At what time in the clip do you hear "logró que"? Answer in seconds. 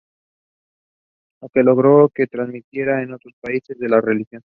1.61-2.23